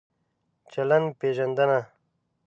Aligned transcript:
چلند 0.71 1.07
پېژندنه 1.19 1.79